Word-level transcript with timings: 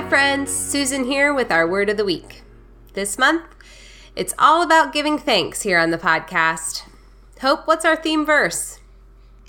Hi, 0.00 0.08
friends. 0.08 0.50
Susan 0.50 1.04
here 1.04 1.34
with 1.34 1.52
our 1.52 1.68
word 1.68 1.90
of 1.90 1.98
the 1.98 2.06
week. 2.06 2.42
This 2.94 3.18
month, 3.18 3.44
it's 4.16 4.32
all 4.38 4.62
about 4.62 4.94
giving 4.94 5.18
thanks 5.18 5.60
here 5.60 5.78
on 5.78 5.90
the 5.90 5.98
podcast. 5.98 6.84
Hope, 7.42 7.66
what's 7.66 7.84
our 7.84 7.96
theme 7.96 8.24
verse? 8.24 8.80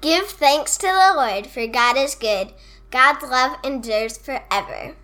Give 0.00 0.26
thanks 0.26 0.76
to 0.78 0.88
the 0.88 1.12
Lord, 1.14 1.46
for 1.46 1.64
God 1.68 1.96
is 1.96 2.16
good. 2.16 2.54
God's 2.90 3.22
love 3.22 3.56
endures 3.62 4.18
forever. 4.18 4.96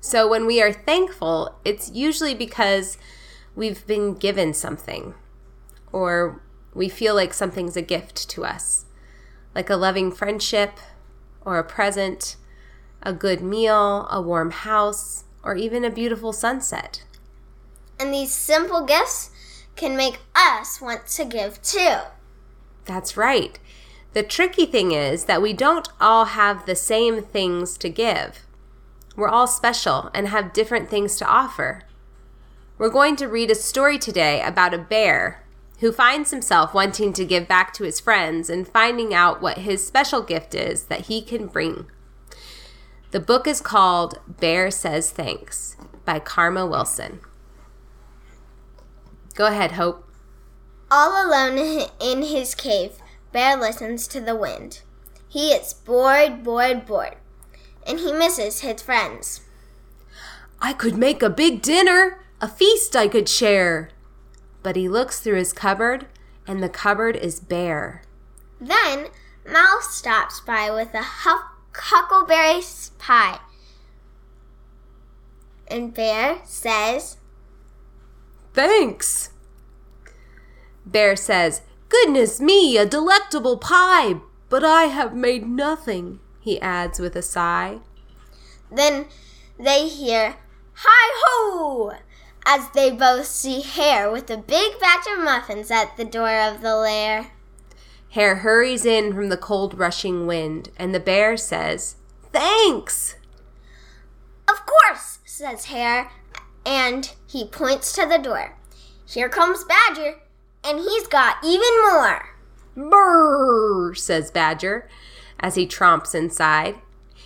So, 0.00 0.28
when 0.28 0.46
we 0.46 0.62
are 0.62 0.72
thankful, 0.72 1.56
it's 1.64 1.90
usually 1.90 2.36
because 2.36 2.96
we've 3.56 3.84
been 3.88 4.14
given 4.14 4.54
something 4.54 5.14
or 5.90 6.40
we 6.74 6.88
feel 6.88 7.16
like 7.16 7.34
something's 7.34 7.76
a 7.76 7.82
gift 7.82 8.30
to 8.30 8.44
us, 8.44 8.84
like 9.52 9.68
a 9.68 9.74
loving 9.74 10.12
friendship 10.12 10.78
or 11.44 11.58
a 11.58 11.64
present, 11.64 12.36
a 13.02 13.12
good 13.12 13.40
meal, 13.40 14.06
a 14.10 14.20
warm 14.20 14.50
house, 14.50 15.24
or 15.42 15.56
even 15.56 15.84
a 15.84 15.90
beautiful 15.90 16.32
sunset. 16.32 17.04
And 17.98 18.12
these 18.12 18.32
simple 18.32 18.84
gifts 18.84 19.30
can 19.76 19.96
make 19.96 20.20
us 20.34 20.80
want 20.80 21.06
to 21.08 21.24
give 21.24 21.60
too. 21.62 21.96
That's 22.84 23.16
right. 23.16 23.58
The 24.12 24.22
tricky 24.22 24.66
thing 24.66 24.92
is 24.92 25.26
that 25.26 25.42
we 25.42 25.52
don't 25.52 25.88
all 26.00 26.24
have 26.26 26.66
the 26.66 26.74
same 26.74 27.22
things 27.22 27.78
to 27.78 27.88
give. 27.88 28.46
We're 29.16 29.28
all 29.28 29.46
special 29.46 30.10
and 30.14 30.28
have 30.28 30.52
different 30.52 30.88
things 30.88 31.16
to 31.16 31.26
offer. 31.26 31.82
We're 32.78 32.90
going 32.90 33.16
to 33.16 33.28
read 33.28 33.50
a 33.50 33.54
story 33.54 33.98
today 33.98 34.42
about 34.42 34.74
a 34.74 34.78
bear 34.78 35.44
who 35.80 35.92
finds 35.92 36.30
himself 36.30 36.74
wanting 36.74 37.12
to 37.14 37.24
give 37.24 37.46
back 37.46 37.72
to 37.74 37.84
his 37.84 38.00
friends 38.00 38.50
and 38.50 38.66
finding 38.66 39.14
out 39.14 39.40
what 39.40 39.58
his 39.58 39.86
special 39.86 40.22
gift 40.22 40.54
is 40.54 40.84
that 40.84 41.02
he 41.02 41.22
can 41.22 41.46
bring. 41.46 41.86
The 43.10 43.20
book 43.20 43.48
is 43.48 43.60
called 43.60 44.20
Bear 44.28 44.70
Says 44.70 45.10
Thanks 45.10 45.76
by 46.04 46.20
Karma 46.20 46.64
Wilson. 46.64 47.18
Go 49.34 49.46
ahead, 49.46 49.72
Hope. 49.72 50.06
All 50.92 51.26
alone 51.26 51.88
in 52.00 52.22
his 52.22 52.54
cave, 52.54 52.98
Bear 53.32 53.56
listens 53.56 54.06
to 54.08 54.20
the 54.20 54.36
wind. 54.36 54.82
He 55.28 55.50
is 55.50 55.72
bored, 55.72 56.44
bored, 56.44 56.86
bored, 56.86 57.16
and 57.84 57.98
he 57.98 58.12
misses 58.12 58.60
his 58.60 58.82
friends. 58.82 59.40
I 60.60 60.72
could 60.72 60.96
make 60.96 61.22
a 61.22 61.30
big 61.30 61.62
dinner, 61.62 62.22
a 62.40 62.46
feast 62.46 62.94
I 62.94 63.08
could 63.08 63.28
share. 63.28 63.90
But 64.62 64.76
he 64.76 64.88
looks 64.88 65.18
through 65.18 65.36
his 65.36 65.52
cupboard, 65.52 66.06
and 66.46 66.62
the 66.62 66.68
cupboard 66.68 67.16
is 67.16 67.40
bare. 67.40 68.02
Then 68.60 69.08
Mouse 69.44 69.94
stops 69.96 70.40
by 70.40 70.70
with 70.70 70.94
a 70.94 71.02
huff- 71.02 71.56
huckleberry 71.74 72.62
pie. 72.98 73.38
And 75.68 75.94
Bear 75.94 76.38
says, 76.44 77.16
Thanks. 78.52 79.30
Bear 80.84 81.14
says, 81.16 81.62
Goodness 81.88 82.40
me, 82.40 82.76
a 82.76 82.86
delectable 82.86 83.56
pie, 83.56 84.16
but 84.48 84.64
I 84.64 84.84
have 84.84 85.14
made 85.14 85.46
nothing, 85.46 86.20
he 86.40 86.60
adds 86.60 86.98
with 86.98 87.14
a 87.16 87.22
sigh. 87.22 87.78
Then 88.70 89.06
they 89.58 89.88
hear, 89.88 90.36
Hi 90.74 91.22
ho! 91.24 91.92
as 92.46 92.70
they 92.70 92.90
both 92.90 93.26
see 93.26 93.60
Hare 93.60 94.10
with 94.10 94.30
a 94.30 94.36
big 94.36 94.80
batch 94.80 95.06
of 95.06 95.22
muffins 95.22 95.70
at 95.70 95.96
the 95.96 96.04
door 96.04 96.40
of 96.40 96.62
the 96.62 96.74
lair. 96.76 97.30
Hare 98.10 98.36
hurries 98.36 98.84
in 98.84 99.14
from 99.14 99.28
the 99.28 99.36
cold 99.36 99.78
rushing 99.78 100.26
wind, 100.26 100.70
and 100.76 100.94
the 100.94 101.00
bear 101.00 101.36
says, 101.36 101.96
Thanks! 102.32 103.16
Of 104.48 104.66
course, 104.66 105.20
says 105.24 105.66
Hare, 105.66 106.10
and 106.66 107.12
he 107.26 107.46
points 107.46 107.92
to 107.92 108.06
the 108.06 108.18
door. 108.18 108.56
Here 109.06 109.28
comes 109.28 109.64
Badger, 109.64 110.16
and 110.64 110.78
he's 110.78 111.06
got 111.06 111.36
even 111.44 111.70
more. 111.88 112.30
Brrr, 112.76 113.96
says 113.96 114.30
Badger 114.30 114.88
as 115.38 115.54
he 115.54 115.66
tromps 115.66 116.14
inside. 116.14 116.76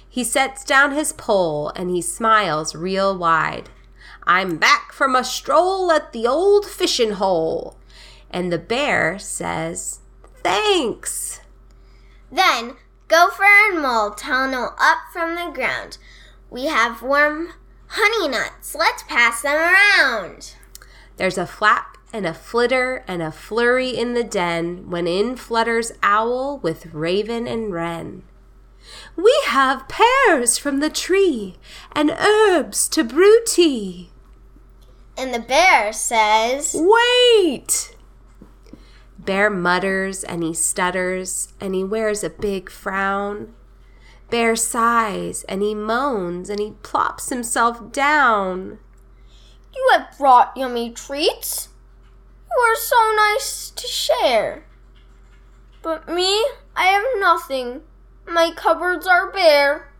He 0.09 0.25
sets 0.25 0.65
down 0.65 0.93
his 0.93 1.13
pole 1.13 1.73
and 1.75 1.91
he 1.91 2.01
smiles 2.01 2.75
real 2.75 3.17
wide. 3.17 3.69
I'm 4.27 4.57
back 4.57 4.93
from 4.93 5.17
a 5.17 5.25
stroll 5.25 5.91
at 5.91 6.13
the 6.13 6.27
old 6.27 6.65
fishing 6.65 7.13
hole. 7.13 7.77
And 8.31 8.53
the 8.53 8.59
bear 8.59 9.19
says, 9.19 10.01
Thanks. 10.45 11.41
Then 12.31 12.77
Gopher 13.09 13.45
and 13.45 13.81
Mole 13.81 14.11
tunnel 14.11 14.75
up 14.79 14.99
from 15.13 15.35
the 15.35 15.51
ground. 15.53 15.99
We 16.51 16.67
have 16.67 17.03
warm 17.03 17.55
honey 17.89 18.29
nuts. 18.29 18.75
Let's 18.75 19.03
pass 19.05 19.43
them 19.43 19.57
around. 19.57 20.55
There's 21.17 21.39
a 21.39 21.47
flap 21.47 21.97
and 22.13 22.27
a 22.27 22.35
flitter 22.35 23.05
and 23.09 23.23
a 23.23 23.33
flurry 23.33 23.91
in 23.91 24.15
the 24.15 24.23
den 24.23 24.91
when 24.91 25.09
in 25.09 25.37
flutters 25.37 25.93
Owl 26.03 26.59
with 26.59 26.93
Raven 26.95 27.49
and 27.49 27.73
Wren. 27.73 28.23
We 29.17 29.35
have 29.47 29.89
pears 29.89 30.59
from 30.59 30.81
the 30.81 30.91
tree 30.91 31.57
and 31.93 32.11
herbs 32.11 32.89
to 32.91 33.03
brew 33.03 33.41
tea. 33.47 34.11
And 35.17 35.33
the 35.33 35.41
bear 35.41 35.93
says, 35.93 36.77
Wait! 36.77 37.94
Bear 39.25 39.49
mutters 39.49 40.23
and 40.23 40.43
he 40.43 40.53
stutters 40.53 41.53
and 41.61 41.75
he 41.75 41.83
wears 41.83 42.23
a 42.23 42.31
big 42.31 42.71
frown. 42.71 43.55
Bear 44.31 44.55
sighs 44.57 45.45
and 45.45 45.63
he 45.63 45.75
moans 45.75 46.51
and 46.51 46.61
he 46.61 46.73
plops 46.83 47.31
himself 47.31 47.93
down. 47.93 48.79
You 49.75 49.91
have 49.93 50.17
brought 50.19 50.57
yummy 50.57 50.91
treats. 50.91 51.69
You 52.51 52.61
are 52.61 52.77
so 52.77 53.15
nice 53.17 53.71
to 53.71 53.87
share. 53.87 54.65
But 55.83 56.09
me, 56.09 56.45
I 56.77 56.87
have 56.87 57.05
nothing. 57.19 57.83
My 58.27 58.53
cupboards 58.55 59.07
are 59.07 59.31
bare. 59.31 59.93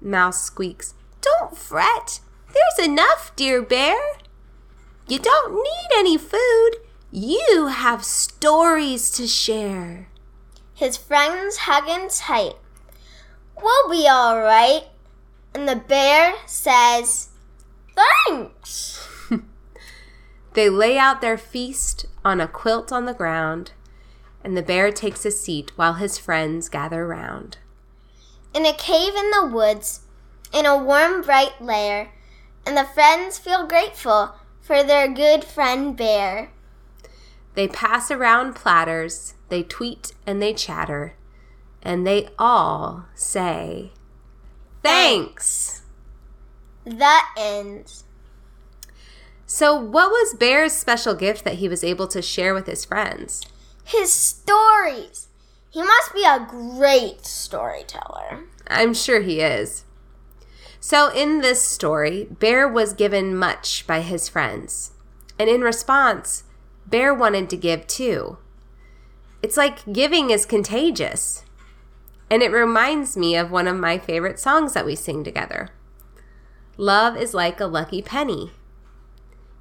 Mouse 0.00 0.42
squeaks, 0.42 0.94
Don't 1.20 1.56
fret. 1.56 2.20
There's 2.52 2.88
enough, 2.88 3.32
dear 3.36 3.62
bear. 3.62 3.96
You 5.08 5.18
don't 5.18 5.54
need 5.54 5.88
any 5.96 6.16
food. 6.16 6.76
You 7.10 7.68
have 7.68 8.04
stories 8.04 9.10
to 9.12 9.26
share. 9.26 10.08
His 10.74 10.96
friends 10.96 11.56
hug 11.58 11.86
him 11.86 12.08
tight. 12.08 12.56
We'll 13.60 13.90
be 13.90 14.06
all 14.08 14.40
right. 14.40 14.84
And 15.54 15.68
the 15.68 15.76
bear 15.76 16.34
says, 16.46 17.28
Thanks. 17.94 19.08
They 20.56 20.70
lay 20.70 20.96
out 20.96 21.20
their 21.20 21.36
feast 21.36 22.06
on 22.24 22.40
a 22.40 22.48
quilt 22.48 22.90
on 22.90 23.04
the 23.04 23.12
ground, 23.12 23.72
and 24.42 24.56
the 24.56 24.62
bear 24.62 24.90
takes 24.90 25.26
a 25.26 25.30
seat 25.30 25.70
while 25.76 25.94
his 25.94 26.16
friends 26.16 26.70
gather 26.70 27.06
round. 27.06 27.58
In 28.54 28.64
a 28.64 28.72
cave 28.72 29.14
in 29.14 29.30
the 29.32 29.50
woods, 29.52 30.06
in 30.54 30.64
a 30.64 30.82
warm, 30.82 31.20
bright 31.20 31.60
lair, 31.60 32.10
and 32.64 32.74
the 32.74 32.86
friends 32.86 33.36
feel 33.36 33.66
grateful 33.66 34.34
for 34.62 34.82
their 34.82 35.12
good 35.12 35.44
friend 35.44 35.94
Bear. 35.94 36.52
They 37.56 37.66
pass 37.66 38.10
around 38.10 38.54
platters, 38.54 39.32
they 39.48 39.62
tweet 39.62 40.12
and 40.26 40.42
they 40.42 40.52
chatter, 40.52 41.14
and 41.82 42.06
they 42.06 42.28
all 42.38 43.06
say, 43.14 43.92
Thanks! 44.82 45.82
That 46.84 47.32
ends. 47.36 48.04
So, 49.46 49.74
what 49.74 50.10
was 50.10 50.34
Bear's 50.34 50.74
special 50.74 51.14
gift 51.14 51.44
that 51.44 51.54
he 51.54 51.68
was 51.68 51.82
able 51.82 52.06
to 52.08 52.20
share 52.20 52.52
with 52.52 52.66
his 52.66 52.84
friends? 52.84 53.42
His 53.84 54.12
stories. 54.12 55.28
He 55.70 55.80
must 55.82 56.12
be 56.12 56.24
a 56.24 56.46
great 56.46 57.24
storyteller. 57.24 58.44
I'm 58.66 58.92
sure 58.92 59.22
he 59.22 59.40
is. 59.40 59.84
So, 60.78 61.10
in 61.10 61.40
this 61.40 61.62
story, 61.62 62.26
Bear 62.30 62.68
was 62.68 62.92
given 62.92 63.34
much 63.34 63.86
by 63.86 64.02
his 64.02 64.28
friends. 64.28 64.92
And 65.38 65.48
in 65.48 65.62
response, 65.62 66.44
Bear 66.86 67.12
wanted 67.12 67.50
to 67.50 67.56
give 67.56 67.86
too. 67.86 68.38
It's 69.42 69.56
like 69.56 69.92
giving 69.92 70.30
is 70.30 70.46
contagious. 70.46 71.44
And 72.30 72.42
it 72.42 72.50
reminds 72.50 73.16
me 73.16 73.36
of 73.36 73.50
one 73.50 73.68
of 73.68 73.76
my 73.76 73.98
favorite 73.98 74.38
songs 74.38 74.72
that 74.72 74.86
we 74.86 74.96
sing 74.96 75.22
together. 75.22 75.70
Love 76.76 77.16
is 77.16 77.34
like 77.34 77.60
a 77.60 77.66
lucky 77.66 78.02
penny. 78.02 78.50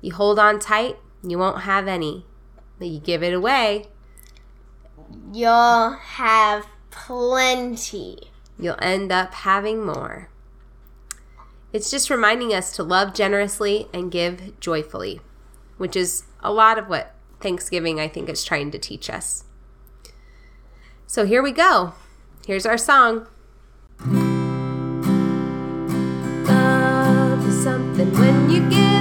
You 0.01 0.13
hold 0.13 0.39
on 0.39 0.59
tight, 0.59 0.97
you 1.23 1.37
won't 1.37 1.61
have 1.61 1.87
any. 1.87 2.25
But 2.77 2.87
you 2.87 2.99
give 2.99 3.23
it 3.23 3.33
away, 3.33 3.85
You'll 5.31 5.91
have 5.91 6.65
plenty. 6.91 8.31
you'll 8.57 8.77
end 8.81 9.11
up 9.11 9.33
having 9.33 9.85
more. 9.85 10.29
It's 11.73 11.91
just 11.91 12.09
reminding 12.09 12.53
us 12.53 12.75
to 12.75 12.83
love 12.83 13.13
generously 13.13 13.87
and 13.93 14.11
give 14.11 14.59
joyfully, 14.59 15.21
which 15.77 15.95
is 15.95 16.23
a 16.41 16.51
lot 16.51 16.77
of 16.77 16.87
what 16.87 17.14
Thanksgiving, 17.45 17.99
I 17.99 18.07
think, 18.07 18.27
is 18.27 18.43
trying 18.43 18.71
to 18.71 18.79
teach 18.79 19.07
us. 19.07 19.43
So 21.05 21.27
here 21.27 21.43
we 21.43 21.51
go. 21.51 21.93
Here's 22.47 22.65
our 22.65 22.75
song. 22.75 23.27
The 26.47 27.51
something 27.63 28.11
when 28.13 28.49
you 28.49 28.67
give 28.67 28.94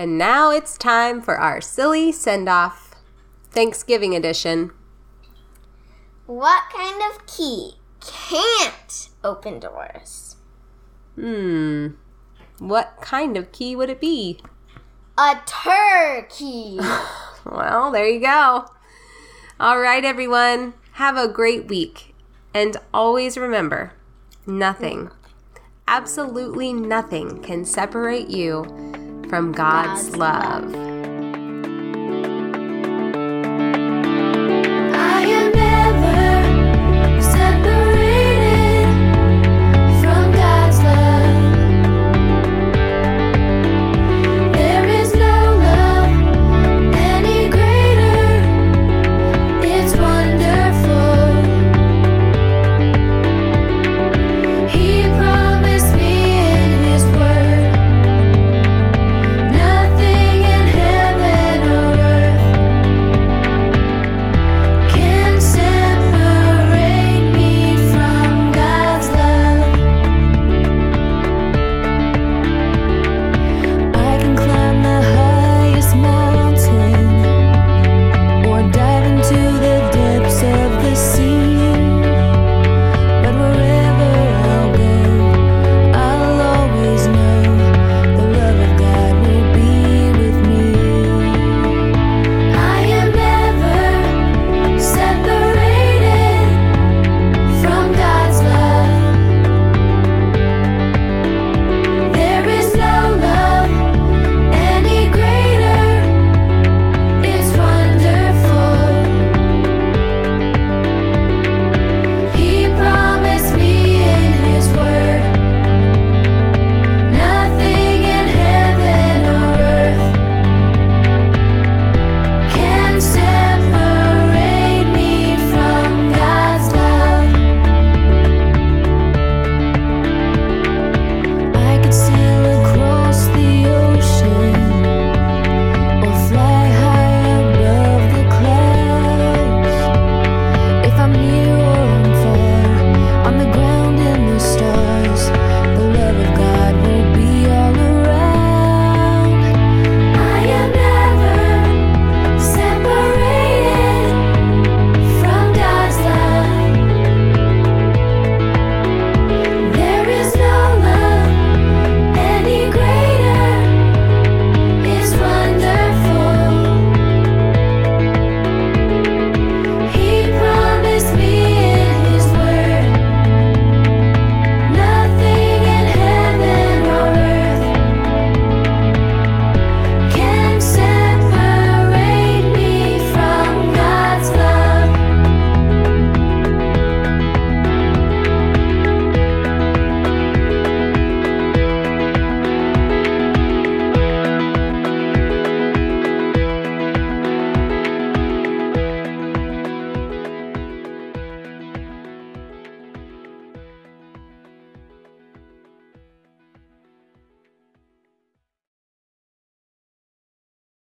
And 0.00 0.16
now 0.16 0.50
it's 0.50 0.78
time 0.78 1.20
for 1.20 1.36
our 1.36 1.60
silly 1.60 2.10
send 2.10 2.48
off 2.48 2.94
Thanksgiving 3.50 4.16
edition. 4.16 4.70
What 6.24 6.62
kind 6.74 7.02
of 7.02 7.26
key 7.26 7.72
can't 8.00 9.10
open 9.22 9.60
doors? 9.60 10.36
Hmm. 11.16 11.88
What 12.58 12.94
kind 13.02 13.36
of 13.36 13.52
key 13.52 13.76
would 13.76 13.90
it 13.90 14.00
be? 14.00 14.40
A 15.18 15.38
turkey. 15.44 16.80
Well, 17.44 17.90
there 17.90 18.08
you 18.08 18.20
go. 18.20 18.66
All 19.58 19.80
right, 19.80 20.04
everyone. 20.04 20.74
Have 20.92 21.16
a 21.18 21.28
great 21.28 21.68
week. 21.68 22.14
And 22.54 22.76
always 22.92 23.36
remember 23.36 23.92
nothing, 24.46 25.10
absolutely 25.86 26.72
nothing 26.72 27.42
can 27.42 27.64
separate 27.66 28.28
you 28.28 28.99
from 29.30 29.52
God's, 29.52 30.10
God's 30.10 30.16
love. 30.16 30.89